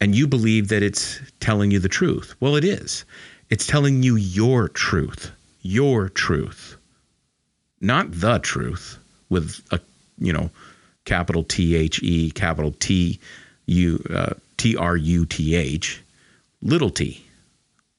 [0.00, 2.34] and you believe that it's telling you the truth.
[2.40, 3.04] Well, it is.
[3.50, 5.30] It's telling you your truth,
[5.62, 6.76] your truth,
[7.80, 9.80] not the truth with a,
[10.18, 10.50] you know,
[11.04, 13.18] capital T H E, capital T
[13.66, 16.02] U uh, T R U T H,
[16.62, 17.24] little t,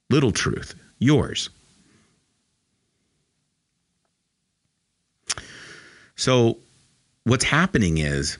[0.10, 1.50] little truth, yours.
[6.16, 6.58] So,
[7.24, 8.38] what's happening is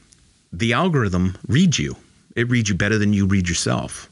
[0.52, 1.96] the algorithm reads you.
[2.38, 4.10] It reads you better than you read yourself.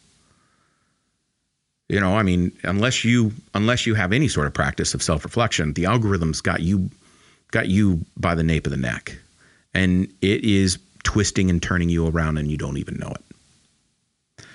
[1.87, 5.73] You know, I mean, unless you unless you have any sort of practice of self-reflection,
[5.73, 6.89] the algorithm's got you
[7.51, 9.15] got you by the nape of the neck.
[9.75, 14.45] And it is twisting and turning you around and you don't even know it.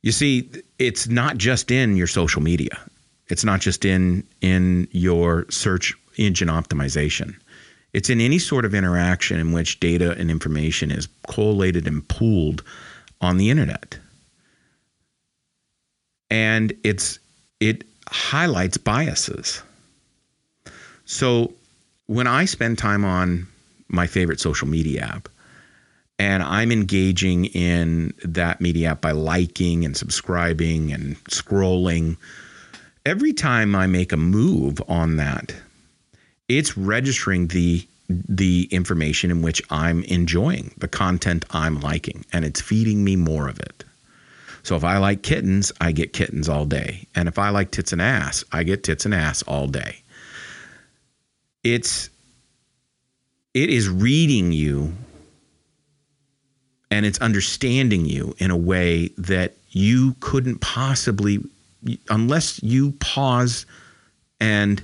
[0.00, 0.48] You see,
[0.78, 2.80] it's not just in your social media.
[3.26, 7.36] It's not just in in your search engine optimization.
[7.92, 12.62] It's in any sort of interaction in which data and information is collated and pooled
[13.20, 13.98] on the internet
[16.30, 17.18] and it's
[17.60, 19.62] it highlights biases.
[21.04, 21.52] So
[22.06, 23.46] when I spend time on
[23.88, 25.28] my favorite social media app
[26.18, 32.16] and I'm engaging in that media app by liking and subscribing and scrolling,
[33.06, 35.54] every time I make a move on that,
[36.48, 42.60] it's registering the the information in which I'm enjoying, the content I'm liking, and it's
[42.60, 43.84] feeding me more of it.
[44.62, 47.06] So if I like kittens, I get kittens all day.
[47.14, 50.02] And if I like tits and ass, I get tits and ass all day.
[51.62, 52.08] It's
[53.54, 54.92] it is reading you
[56.90, 61.40] and it's understanding you in a way that you couldn't possibly
[62.08, 63.66] unless you pause
[64.40, 64.82] and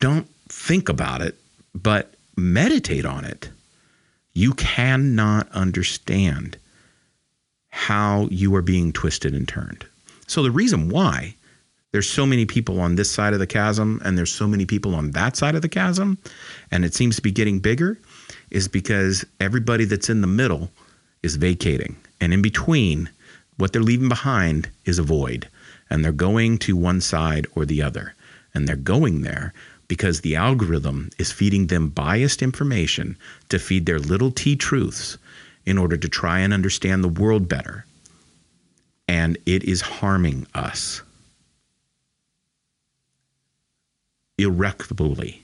[0.00, 0.28] don't
[0.68, 1.34] think about it
[1.74, 3.48] but meditate on it.
[4.34, 6.56] You cannot understand
[7.70, 9.86] how you are being twisted and turned.
[10.26, 11.34] So the reason why
[11.92, 14.94] there's so many people on this side of the chasm and there's so many people
[14.94, 16.18] on that side of the chasm
[16.70, 17.98] and it seems to be getting bigger
[18.50, 20.70] is because everybody that's in the middle
[21.22, 21.96] is vacating.
[22.20, 23.08] And in between
[23.56, 25.48] what they're leaving behind is a void
[25.88, 28.14] and they're going to one side or the other.
[28.54, 29.52] And they're going there
[29.88, 33.16] because the algorithm is feeding them biased information
[33.48, 35.16] to feed their little t truths
[35.64, 37.84] in order to try and understand the world better.
[39.08, 41.02] And it is harming us
[44.36, 45.42] irreparably.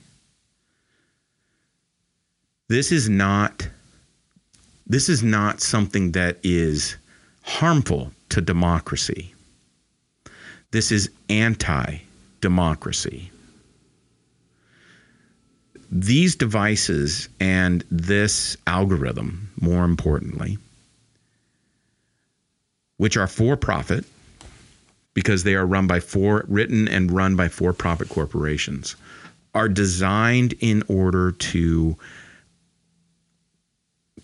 [2.69, 3.69] This is not
[4.87, 6.97] this is not something that is
[7.43, 9.35] harmful to democracy.
[10.71, 11.99] This is anti
[12.43, 13.31] democracy
[15.95, 20.59] these devices and this algorithm, more importantly,
[22.97, 24.05] which are for profit
[25.15, 28.97] because they are run by for written and run by for profit corporations,
[29.55, 31.97] are designed in order to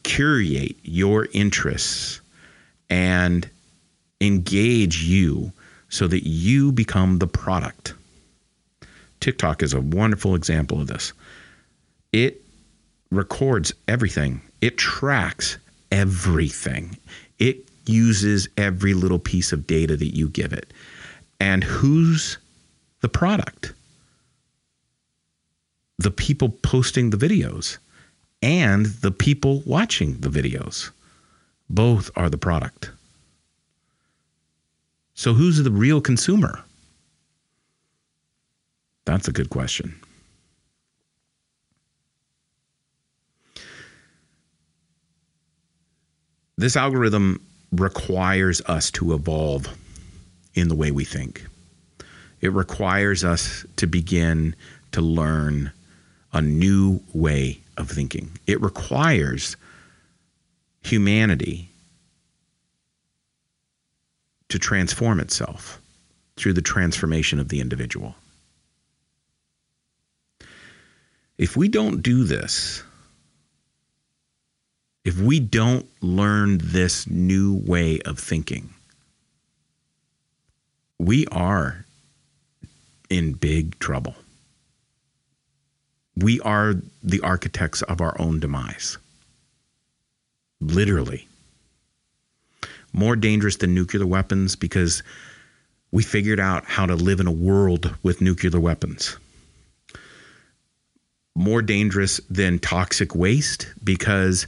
[0.03, 2.21] curate your interests
[2.89, 3.49] and
[4.21, 5.53] engage you
[5.89, 7.95] so that you become the product.
[9.21, 11.13] TikTok is a wonderful example of this
[12.13, 12.43] it
[13.11, 15.59] records everything, it tracks
[15.91, 16.97] everything.
[17.39, 20.73] It uses every little piece of data that you give it.
[21.41, 22.39] And who's
[23.01, 23.73] the product?
[25.99, 27.79] The people posting the videos
[28.43, 30.91] and the people watching the videos.
[31.69, 32.91] Both are the product.
[35.15, 36.61] So, who's the real consumer?
[39.05, 40.01] That's a good question.
[46.61, 47.41] This algorithm
[47.73, 49.67] requires us to evolve
[50.53, 51.47] in the way we think.
[52.43, 54.55] It requires us to begin
[54.93, 55.73] to learn
[56.35, 58.33] a new way of thinking.
[58.47, 59.57] It requires
[60.83, 61.71] humanity
[64.51, 65.81] to transform itself
[66.37, 68.15] through the transformation of the individual.
[71.39, 72.83] If we don't do this,
[75.05, 78.71] if we don't learn this new way of thinking,
[80.99, 81.85] we are
[83.09, 84.15] in big trouble.
[86.17, 88.99] We are the architects of our own demise.
[90.61, 91.27] Literally.
[92.93, 95.03] More dangerous than nuclear weapons because
[95.91, 99.17] we figured out how to live in a world with nuclear weapons.
[101.35, 104.47] More dangerous than toxic waste because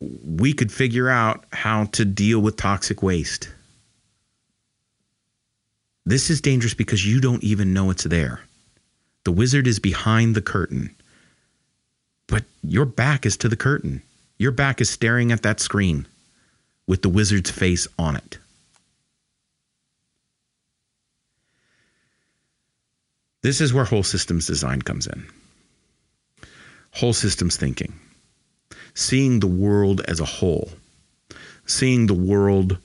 [0.00, 3.50] we could figure out how to deal with toxic waste.
[6.06, 8.40] This is dangerous because you don't even know it's there.
[9.24, 10.94] The wizard is behind the curtain,
[12.28, 14.02] but your back is to the curtain.
[14.38, 16.06] Your back is staring at that screen
[16.86, 18.38] with the wizard's face on it.
[23.42, 25.26] This is where whole systems design comes in.
[26.92, 27.92] Whole systems thinking,
[28.98, 30.68] seeing the world as a whole,
[31.66, 32.76] seeing the world,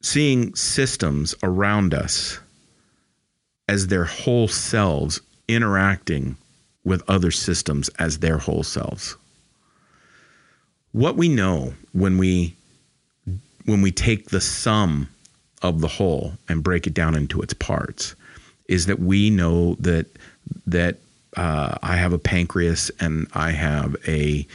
[0.00, 2.40] seeing systems around us
[3.68, 6.34] as their whole selves interacting
[6.84, 9.14] with other systems as their whole selves.
[10.92, 12.56] What we know when we
[13.66, 15.06] when we take the sum
[15.60, 18.14] of the whole and break it down into its parts
[18.68, 20.06] is that we know that
[20.66, 20.96] that
[21.36, 24.46] uh, I have a pancreas and I have a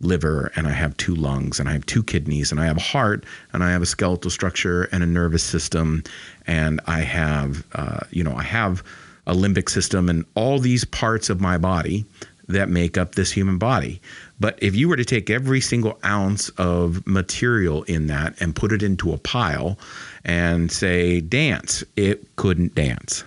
[0.00, 2.80] liver and I have two lungs and I have two kidneys and I have a
[2.80, 6.02] heart and I have a skeletal structure and a nervous system
[6.46, 8.82] and I have uh, you know I have
[9.26, 12.04] a limbic system and all these parts of my body
[12.48, 14.02] that make up this human body.
[14.38, 18.70] But if you were to take every single ounce of material in that and put
[18.70, 19.78] it into a pile
[20.24, 23.24] and say dance, it couldn't dance.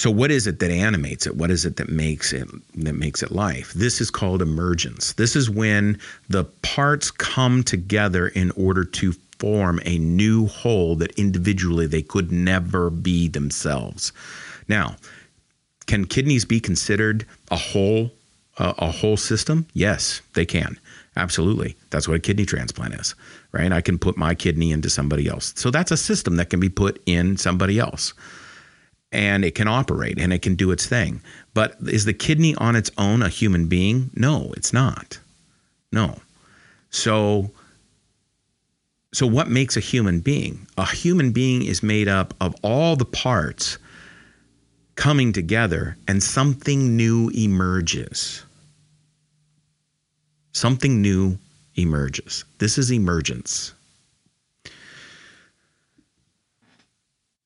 [0.00, 1.36] So what is it that animates it?
[1.36, 3.74] What is it that makes it that makes it life?
[3.74, 5.12] This is called emergence.
[5.12, 5.98] This is when
[6.30, 12.32] the parts come together in order to form a new whole that individually they could
[12.32, 14.10] never be themselves.
[14.68, 14.96] Now,
[15.86, 18.10] can kidneys be considered a whole
[18.56, 19.66] uh, a whole system?
[19.74, 20.80] Yes, they can.
[21.14, 21.76] Absolutely.
[21.90, 23.14] That's what a kidney transplant is,
[23.52, 23.70] right?
[23.70, 25.52] I can put my kidney into somebody else.
[25.56, 28.14] So that's a system that can be put in somebody else
[29.12, 31.20] and it can operate and it can do its thing.
[31.54, 34.10] But is the kidney on its own a human being?
[34.14, 35.18] No, it's not.
[35.92, 36.20] No.
[36.90, 37.50] So
[39.12, 40.66] so what makes a human being?
[40.78, 43.78] A human being is made up of all the parts
[44.94, 48.44] coming together and something new emerges.
[50.52, 51.38] Something new
[51.74, 52.44] emerges.
[52.58, 53.72] This is emergence.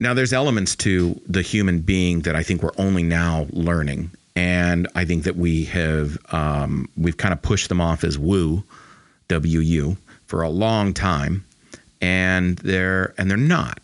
[0.01, 4.89] Now, there's elements to the human being that I think we're only now learning, and
[4.95, 8.65] I think that we have um, we've kind of pushed them off as woo,
[9.29, 11.45] W U, for a long time,
[12.01, 13.79] and they're and they're not.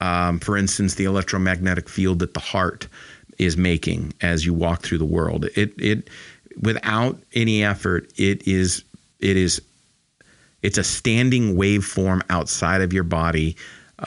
[0.00, 2.88] Um, for instance, the electromagnetic field that the heart
[3.38, 6.08] is making as you walk through the world, it it
[6.60, 8.84] without any effort, it is
[9.18, 9.60] it is
[10.62, 13.56] it's a standing waveform outside of your body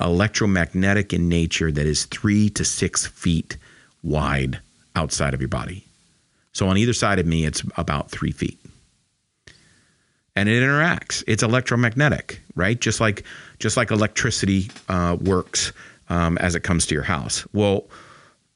[0.01, 3.57] electromagnetic in nature that is three to six feet
[4.03, 4.59] wide
[4.95, 5.85] outside of your body.
[6.53, 8.59] So on either side of me, it's about three feet.
[10.37, 11.23] And it interacts.
[11.27, 12.79] It's electromagnetic, right?
[12.79, 13.23] Just like
[13.59, 15.71] just like electricity uh, works
[16.09, 17.45] um, as it comes to your house.
[17.53, 17.85] Well,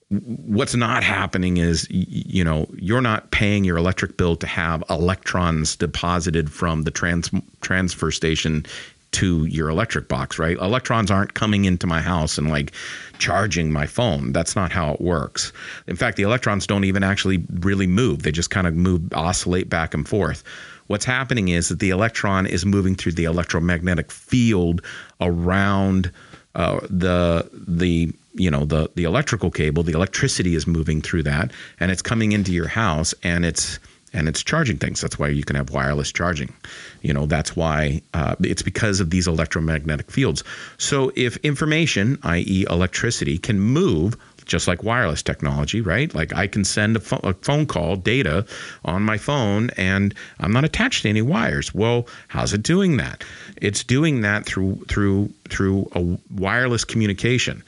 [0.09, 5.75] what's not happening is you know you're not paying your electric bill to have electrons
[5.75, 7.31] deposited from the trans-
[7.61, 8.65] transfer station
[9.11, 10.57] to your electric box, right?
[10.57, 12.73] Electrons aren't coming into my house and like
[13.17, 14.31] charging my phone.
[14.31, 15.51] That's not how it works.
[15.87, 18.23] In fact, the electrons don't even actually really move.
[18.23, 20.43] They just kind of move, oscillate back and forth.
[20.87, 24.81] What's happening is that the electron is moving through the electromagnetic field
[25.21, 26.11] around
[26.55, 29.83] uh, the the you know the the electrical cable.
[29.83, 33.79] The electricity is moving through that, and it's coming into your house, and it's
[34.13, 35.01] and it's charging things.
[35.01, 36.53] That's why you can have wireless charging.
[37.01, 40.43] You know, that's why uh, it's because of these electromagnetic fields.
[40.77, 44.15] So if information, i.e., electricity, can move
[44.49, 46.13] just like wireless technology, right?
[46.13, 48.45] Like I can send a, a, phone call data
[48.83, 51.73] on my phone and I'm not attached to any wires.
[51.73, 53.23] Well, how's it doing that?
[53.61, 57.63] It's doing that through through through a wireless communication.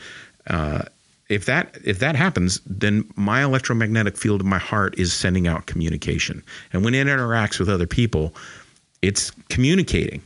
[0.48, 0.82] Uh,
[1.32, 5.66] if that if that happens, then my electromagnetic field of my heart is sending out
[5.66, 8.36] communication, and when it interacts with other people,
[9.02, 10.22] it's communicating.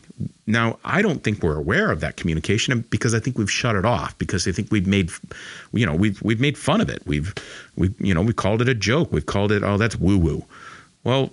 [0.48, 3.86] Now, I don't think we're aware of that communication because I think we've shut it
[3.86, 5.12] off because I think we've made,
[5.74, 7.04] you know, we've we've made fun of it.
[7.06, 7.34] We've
[7.76, 9.12] we you know we called it a joke.
[9.12, 10.44] We've called it oh that's woo woo.
[11.04, 11.30] Well,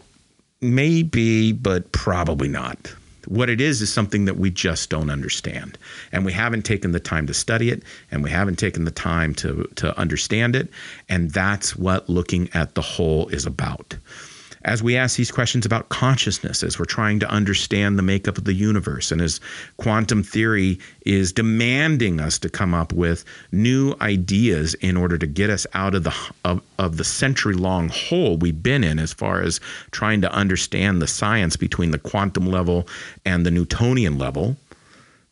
[0.61, 2.95] maybe, but probably not.
[3.27, 5.79] What it is is something that we just don't understand.
[6.11, 9.35] And we haven't taken the time to study it and we haven't taken the time
[9.37, 10.69] to, to understand it.
[11.09, 13.97] And that's what looking at the whole is about
[14.65, 18.45] as we ask these questions about consciousness, as we're trying to understand the makeup of
[18.45, 19.41] the universe, and as
[19.77, 25.51] quantum theory is demanding us to come up with new ideas in order to get
[25.51, 29.41] us out of the of, of the century long hole we've been in as far
[29.41, 29.61] as
[29.91, 32.87] trying to understand the science between the quantum level
[33.25, 34.57] and the Newtonian level,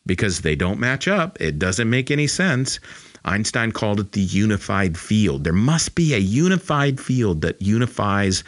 [0.07, 1.41] because they don't match up.
[1.41, 2.81] It doesn't make any sense.
[3.25, 5.45] Einstein called it the unified field.
[5.45, 8.43] There must be a unified field that unifies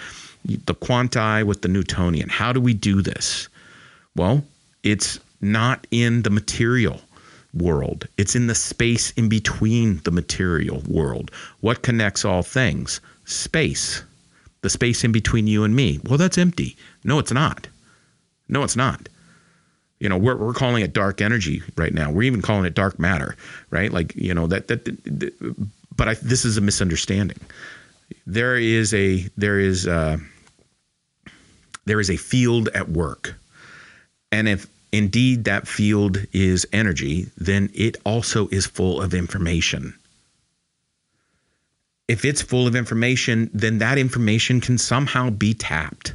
[0.44, 2.28] the quanti with the Newtonian.
[2.28, 3.48] How do we do this?
[4.16, 4.44] Well,
[4.82, 7.00] it's not in the material
[7.54, 11.30] world, it's in the space in between the material world.
[11.60, 13.00] What connects all things?
[13.24, 14.02] Space.
[14.62, 16.00] The space in between you and me.
[16.04, 16.76] Well, that's empty.
[17.04, 17.66] No, it's not.
[18.48, 19.08] No, it's not.
[19.98, 22.10] You know, we're, we're calling it dark energy right now.
[22.10, 23.36] We're even calling it dark matter,
[23.70, 23.92] right?
[23.92, 25.66] Like, you know, that, that, that
[25.96, 27.38] but I, this is a misunderstanding.
[28.26, 30.18] There is a, there is, a,
[31.84, 33.34] there is a field at work.
[34.30, 39.94] And if indeed that field is energy, then it also is full of information.
[42.08, 46.12] If it's full of information, then that information can somehow be tapped.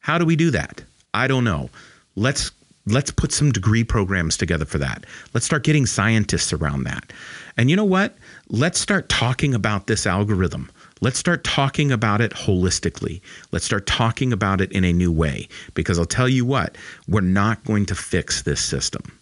[0.00, 0.82] How do we do that?
[1.14, 1.70] I don't know.
[2.16, 2.50] Let's
[2.86, 5.04] let's put some degree programs together for that.
[5.32, 7.12] Let's start getting scientists around that.
[7.56, 8.16] And you know what?
[8.48, 10.70] Let's start talking about this algorithm.
[11.02, 13.22] Let's start talking about it holistically.
[13.52, 16.76] Let's start talking about it in a new way because I'll tell you what,
[17.08, 19.18] we're not going to fix this system.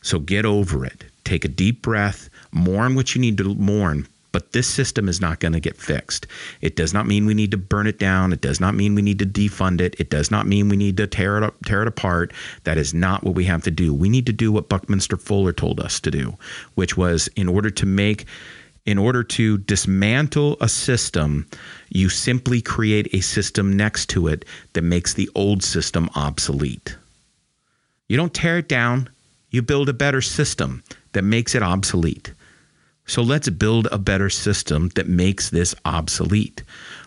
[0.00, 1.04] So get over it.
[1.24, 5.40] Take a deep breath, mourn what you need to mourn, but this system is not
[5.40, 6.26] going to get fixed.
[6.60, 8.32] It does not mean we need to burn it down.
[8.32, 9.96] It does not mean we need to defund it.
[9.98, 12.32] It does not mean we need to tear it up, tear it apart.
[12.62, 13.92] That is not what we have to do.
[13.92, 16.36] We need to do what Buckminster Fuller told us to do,
[16.76, 18.26] which was in order to make
[18.88, 21.46] in order to dismantle a system,
[21.90, 26.96] you simply create a system next to it that makes the old system obsolete.
[28.08, 29.10] You don't tear it down,
[29.50, 30.82] you build a better system
[31.12, 32.32] that makes it obsolete.
[33.04, 36.62] So let's build a better system that makes this obsolete.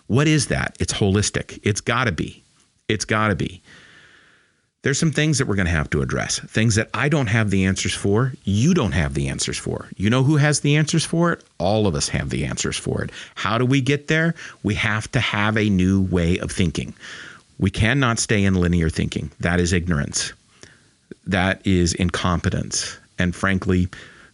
[0.06, 0.76] What is that?
[0.78, 1.58] It's holistic.
[1.64, 2.44] It's got to be.
[2.86, 3.60] It's got to be
[4.82, 6.40] there's some things that we're going to have to address.
[6.40, 9.88] Things that I don't have the answers for, you don't have the answers for.
[9.96, 11.44] You know who has the answers for it?
[11.58, 13.10] All of us have the answers for it.
[13.36, 14.34] How do we get there?
[14.64, 16.94] We have to have a new way of thinking.
[17.60, 19.30] We cannot stay in linear thinking.
[19.38, 20.32] That is ignorance.
[21.28, 22.98] That is incompetence.
[23.20, 23.88] And frankly,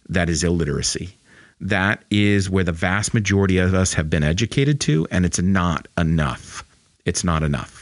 [0.09, 1.13] that is illiteracy.
[1.61, 5.87] That is where the vast majority of us have been educated to, and it's not
[5.97, 6.63] enough.
[7.05, 7.78] It's not enough.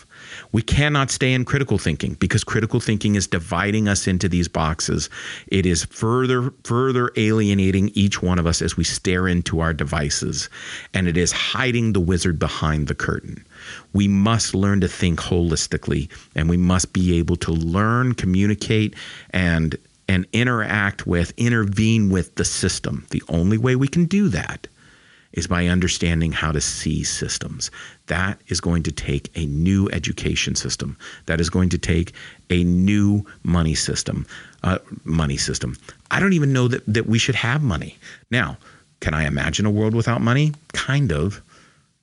[0.51, 5.09] We cannot stay in critical thinking because critical thinking is dividing us into these boxes.
[5.47, 10.49] It is further further alienating each one of us as we stare into our devices
[10.93, 13.45] and it is hiding the wizard behind the curtain.
[13.93, 18.95] We must learn to think holistically and we must be able to learn, communicate
[19.31, 19.77] and
[20.09, 23.05] and interact with, intervene with the system.
[23.09, 24.67] The only way we can do that
[25.33, 27.69] is by understanding how to see systems.
[28.07, 30.97] That is going to take a new education system.
[31.25, 32.13] That is going to take
[32.49, 34.25] a new money system.
[34.63, 35.77] Uh, money system.
[36.09, 37.97] I don't even know that, that we should have money.
[38.31, 38.57] Now,
[38.99, 40.53] can I imagine a world without money?
[40.73, 41.41] Kind of.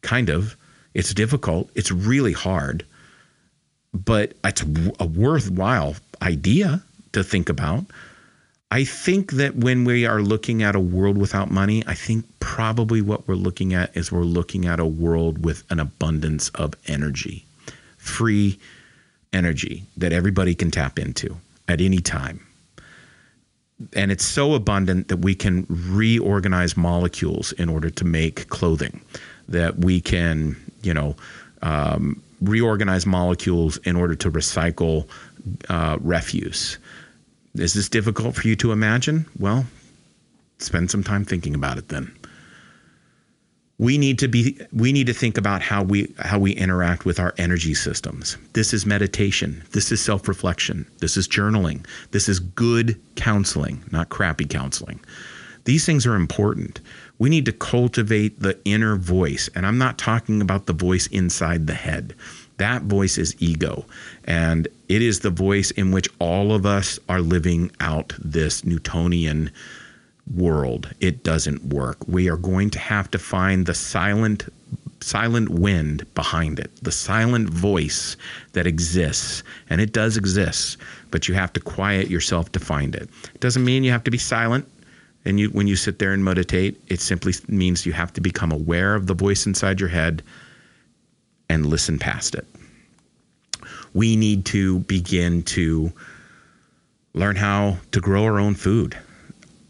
[0.02, 0.56] Kind of.
[0.94, 1.70] It's difficult.
[1.74, 2.84] It's really hard.
[3.92, 4.62] But it's
[5.00, 7.84] a worthwhile idea to think about.
[8.70, 13.00] I think that when we are looking at a world without money, I think probably
[13.00, 17.44] what we're looking at is we're looking at a world with an abundance of energy,
[17.98, 18.58] free
[19.32, 21.36] energy that everybody can tap into
[21.68, 22.44] at any time.
[23.92, 29.00] And it's so abundant that we can reorganize molecules in order to make clothing,
[29.48, 31.16] that we can, you know,
[31.62, 35.08] um, reorganize molecules in order to recycle
[35.68, 36.78] uh, refuse
[37.54, 39.26] is this difficult for you to imagine?
[39.38, 39.66] Well,
[40.58, 42.14] spend some time thinking about it then.
[43.78, 47.18] We need to be we need to think about how we how we interact with
[47.18, 48.36] our energy systems.
[48.52, 49.64] This is meditation.
[49.72, 50.86] This is self-reflection.
[50.98, 51.84] This is journaling.
[52.12, 55.00] This is good counseling, not crappy counseling.
[55.64, 56.80] These things are important.
[57.18, 61.66] We need to cultivate the inner voice, and I'm not talking about the voice inside
[61.66, 62.14] the head.
[62.58, 63.84] That voice is ego.
[64.24, 69.50] And it is the voice in which all of us are living out this Newtonian
[70.32, 70.94] world.
[71.00, 71.96] It doesn't work.
[72.06, 74.48] We are going to have to find the silent
[75.00, 78.16] silent wind behind it, the silent voice
[78.54, 79.42] that exists.
[79.68, 80.78] And it does exist,
[81.10, 83.10] but you have to quiet yourself to find it.
[83.34, 84.66] It doesn't mean you have to be silent.
[85.26, 88.50] And you, when you sit there and meditate, it simply means you have to become
[88.50, 90.22] aware of the voice inside your head
[91.48, 92.46] and listen past it.
[93.92, 95.92] We need to begin to
[97.12, 98.98] learn how to grow our own food.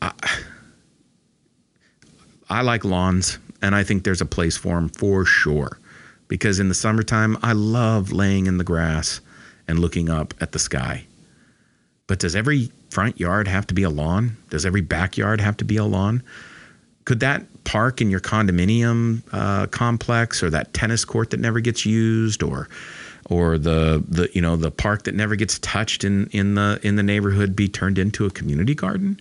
[0.00, 0.12] I,
[2.48, 5.78] I like lawns, and I think there's a place for them for sure.
[6.28, 9.20] Because in the summertime, I love laying in the grass
[9.68, 11.04] and looking up at the sky.
[12.06, 14.36] But does every front yard have to be a lawn?
[14.50, 16.22] Does every backyard have to be a lawn?
[17.04, 21.84] Could that park in your condominium uh, complex, or that tennis court that never gets
[21.84, 22.68] used, or
[23.26, 26.96] or the the you know the park that never gets touched in in the in
[26.96, 29.20] the neighborhood be turned into a community garden?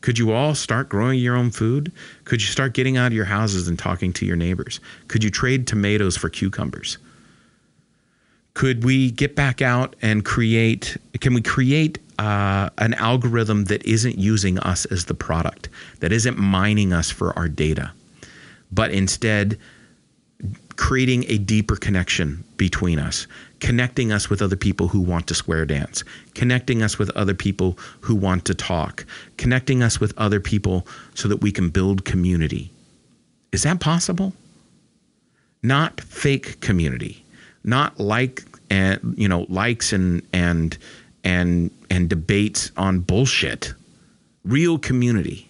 [0.00, 1.90] Could you all start growing your own food?
[2.24, 4.80] Could you start getting out of your houses and talking to your neighbors?
[5.08, 6.98] Could you trade tomatoes for cucumbers?
[8.58, 10.96] Could we get back out and create?
[11.20, 15.68] Can we create uh, an algorithm that isn't using us as the product,
[16.00, 17.92] that isn't mining us for our data,
[18.72, 19.56] but instead
[20.74, 23.28] creating a deeper connection between us,
[23.60, 26.02] connecting us with other people who want to square dance,
[26.34, 29.06] connecting us with other people who want to talk,
[29.36, 30.84] connecting us with other people
[31.14, 32.72] so that we can build community.
[33.52, 34.32] Is that possible?
[35.62, 37.24] Not fake community,
[37.64, 40.76] not like and you know likes and and
[41.24, 43.72] and and debates on bullshit.
[44.44, 45.48] Real community.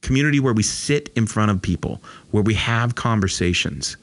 [0.00, 2.00] Community where we sit in front of people,
[2.30, 3.96] where we have conversations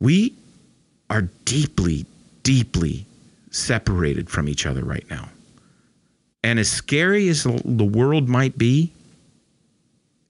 [0.00, 0.34] we
[1.10, 2.06] are deeply,
[2.42, 3.06] deeply
[3.50, 5.28] separated from each other right now.
[6.44, 8.92] And as scary as the world might be,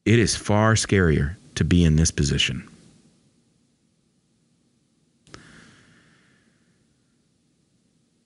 [0.04, 2.66] it is far scarier to be in this position.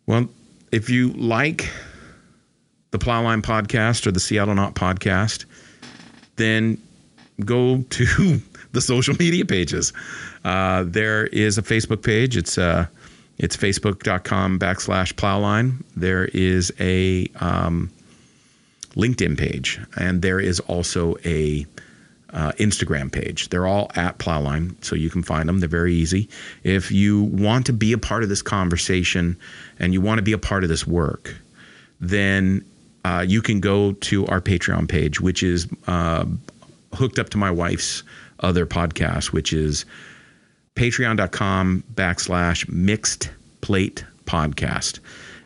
[0.06, 0.28] Well,
[0.70, 1.70] if you like
[2.90, 5.44] the Plowline podcast or the Seattlenaut podcast,
[6.36, 6.78] then
[7.44, 8.40] go to
[8.72, 9.92] the social media pages.
[10.44, 12.36] Uh, there is a Facebook page.
[12.36, 12.86] It's uh,
[13.38, 15.82] it's facebook.com backslash plowline.
[15.96, 17.90] There is a um,
[18.94, 21.66] LinkedIn page, and there is also a
[22.32, 23.48] uh, Instagram page.
[23.48, 25.60] They're all at Plowline, so you can find them.
[25.60, 26.28] They're very easy.
[26.64, 29.36] If you want to be a part of this conversation
[29.78, 31.34] and you want to be a part of this work,
[32.00, 32.64] then
[33.04, 36.24] uh, you can go to our Patreon page, which is uh,
[36.94, 38.02] hooked up to my wife's
[38.40, 39.84] other podcast, which is
[40.74, 43.30] patreon.com backslash mixed
[43.60, 45.00] plate podcast.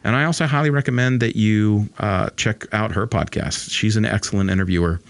[0.05, 3.70] And I also highly recommend that you uh, check out her podcast.
[3.70, 5.01] She's an excellent interviewer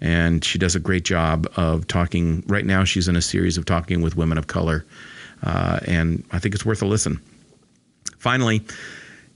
[0.00, 2.42] and she does a great job of talking.
[2.46, 4.84] Right now, she's in a series of talking with women of color.
[5.42, 7.20] Uh, and I think it's worth a listen.
[8.18, 8.62] Finally,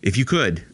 [0.03, 0.65] if you could,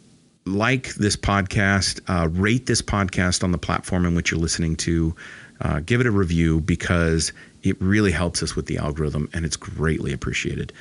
[0.44, 5.14] like this podcast, uh, rate this podcast on the platform in which you're listening to,
[5.60, 7.32] uh, give it a review because
[7.62, 10.72] it really helps us with the algorithm and it's greatly appreciated.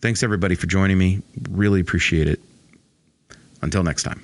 [0.00, 1.22] Thanks everybody for joining me.
[1.50, 2.40] Really appreciate it.
[3.62, 4.22] Until next time.